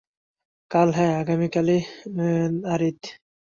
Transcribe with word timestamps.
কাল 0.71 0.89
হ্যাঁ, 0.97 1.13
আগামীকালই 1.21 1.79
যারীদ! 2.63 2.99